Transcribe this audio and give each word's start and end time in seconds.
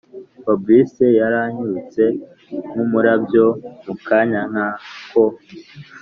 fabric 0.43 0.93
yaranyarutse 1.19 2.03
nkumurabyo 2.69 3.45
mukanya 3.85 4.41
nkako 4.51 5.23